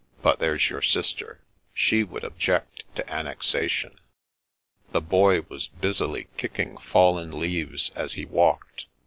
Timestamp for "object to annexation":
2.23-3.99